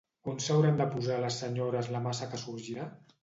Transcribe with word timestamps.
On 0.31 0.39
s'hauran 0.43 0.79
de 0.79 0.87
posar 0.95 1.17
les 1.25 1.37
senyores 1.43 1.91
la 1.97 2.03
massa 2.09 2.31
que 2.33 2.43
sorgirà? 2.45 2.89